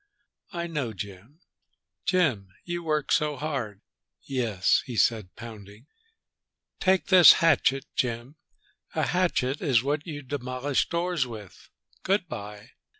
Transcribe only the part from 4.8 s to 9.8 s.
he said, pounding. "Take this hatchet, Jim. A hatchet